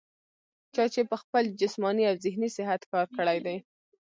[0.75, 3.55] چا چې پۀ خپل جسماني او ذهني صحت کار کړے دے